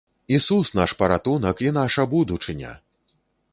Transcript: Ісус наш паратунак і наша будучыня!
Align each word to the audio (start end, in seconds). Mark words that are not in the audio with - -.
Ісус 0.37 0.71
наш 0.79 0.95
паратунак 1.01 1.61
і 1.67 1.71
наша 1.77 2.07
будучыня! 2.17 2.75